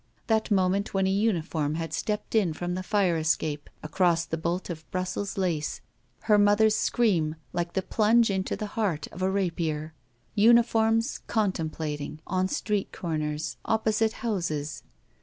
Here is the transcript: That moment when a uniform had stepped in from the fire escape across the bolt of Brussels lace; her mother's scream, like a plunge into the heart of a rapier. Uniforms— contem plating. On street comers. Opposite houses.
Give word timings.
That 0.25 0.49
moment 0.49 0.95
when 0.95 1.05
a 1.05 1.11
uniform 1.11 1.75
had 1.75 1.93
stepped 1.93 2.33
in 2.33 2.53
from 2.53 2.73
the 2.73 2.81
fire 2.81 3.17
escape 3.17 3.69
across 3.83 4.25
the 4.25 4.35
bolt 4.35 4.67
of 4.71 4.89
Brussels 4.89 5.37
lace; 5.37 5.79
her 6.21 6.39
mother's 6.39 6.73
scream, 6.73 7.35
like 7.53 7.77
a 7.77 7.83
plunge 7.83 8.31
into 8.31 8.55
the 8.55 8.65
heart 8.73 9.05
of 9.11 9.21
a 9.21 9.29
rapier. 9.29 9.93
Uniforms— 10.33 11.19
contem 11.35 11.71
plating. 11.71 12.17
On 12.25 12.47
street 12.47 12.91
comers. 12.91 13.57
Opposite 13.65 14.13
houses. 14.25 14.81